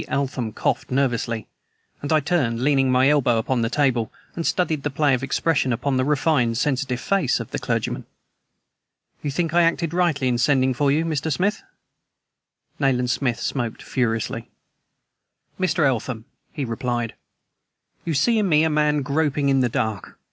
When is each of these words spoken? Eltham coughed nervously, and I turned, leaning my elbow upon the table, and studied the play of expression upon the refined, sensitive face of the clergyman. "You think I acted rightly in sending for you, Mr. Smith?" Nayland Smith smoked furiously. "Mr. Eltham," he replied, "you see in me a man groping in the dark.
Eltham 0.07 0.51
coughed 0.51 0.89
nervously, 0.89 1.47
and 2.01 2.11
I 2.11 2.21
turned, 2.21 2.63
leaning 2.63 2.89
my 2.91 3.07
elbow 3.07 3.37
upon 3.37 3.61
the 3.61 3.69
table, 3.69 4.11
and 4.35 4.47
studied 4.47 4.81
the 4.81 4.89
play 4.89 5.13
of 5.13 5.21
expression 5.21 5.71
upon 5.71 5.97
the 5.97 6.03
refined, 6.03 6.57
sensitive 6.57 6.99
face 6.99 7.39
of 7.39 7.51
the 7.51 7.59
clergyman. 7.59 8.07
"You 9.21 9.29
think 9.29 9.53
I 9.53 9.61
acted 9.61 9.93
rightly 9.93 10.27
in 10.27 10.39
sending 10.39 10.73
for 10.73 10.91
you, 10.91 11.05
Mr. 11.05 11.31
Smith?" 11.31 11.61
Nayland 12.79 13.11
Smith 13.11 13.39
smoked 13.41 13.83
furiously. 13.83 14.49
"Mr. 15.59 15.85
Eltham," 15.85 16.25
he 16.51 16.65
replied, 16.65 17.13
"you 18.03 18.15
see 18.15 18.39
in 18.39 18.49
me 18.49 18.63
a 18.63 18.71
man 18.71 19.03
groping 19.03 19.49
in 19.49 19.59
the 19.59 19.69
dark. 19.69 20.17